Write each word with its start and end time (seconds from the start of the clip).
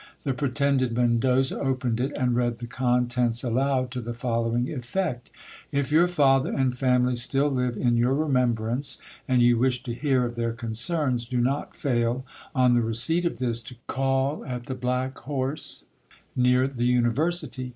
The 0.23 0.33
pretended 0.33 0.93
Mendoza 0.93 1.59
opened 1.59 1.99
it, 1.99 2.11
and 2.13 2.35
read 2.35 2.57
the 2.57 2.65
contents 2.65 3.43
aloud 3.43 3.91
to 3.91 4.01
the 4.01 4.15
following 4.15 4.67
effect—" 4.73 5.29
If 5.71 5.91
your 5.91 6.07
father 6.07 6.51
and 6.51 6.75
family 6.75 7.15
still 7.15 7.51
live 7.51 7.77
in 7.77 7.97
your 7.97 8.15
remembrance, 8.15 8.97
and 9.27 9.43
you 9.43 9.59
wish 9.59 9.83
to 9.83 9.93
hear 9.93 10.25
of 10.25 10.33
their 10.33 10.53
concerns, 10.53 11.27
do 11.27 11.37
not 11.39 11.75
fail, 11.75 12.25
on 12.55 12.73
the 12.73 12.81
receipt 12.81 13.25
of 13.25 13.37
this, 13.37 13.61
to 13.61 13.75
call 13.85 14.43
at 14.43 14.63
the 14.65 14.73
Black 14.73 15.19
Horse, 15.19 15.85
near 16.35 16.67
the 16.67 16.85
university." 16.87 17.69